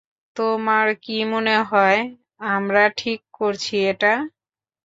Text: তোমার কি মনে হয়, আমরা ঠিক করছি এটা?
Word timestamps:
তোমার 0.35 0.87
কি 1.03 1.17
মনে 1.31 1.55
হয়, 1.69 1.99
আমরা 2.49 2.83
ঠিক 2.97 3.19
করছি 3.37 3.75
এটা? 3.91 4.13